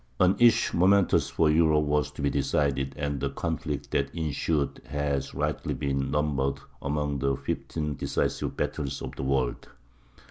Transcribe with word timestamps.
An 0.19 0.35
issue 0.39 0.77
momentous 0.77 1.29
for 1.29 1.47
Europe 1.51 1.83
was 1.85 2.09
to 2.13 2.23
be 2.23 2.31
decided, 2.31 2.95
and 2.97 3.19
the 3.19 3.29
conflict 3.29 3.91
that 3.91 4.09
ensued 4.15 4.81
has 4.87 5.35
rightly 5.35 5.75
been 5.75 6.09
numbered 6.09 6.59
among 6.81 7.19
the 7.19 7.35
fifteen 7.35 7.93
decisive 7.97 8.57
battles 8.57 9.03
of 9.03 9.15
the 9.15 9.21
world. 9.23 9.67